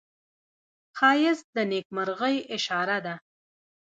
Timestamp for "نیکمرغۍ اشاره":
1.71-2.97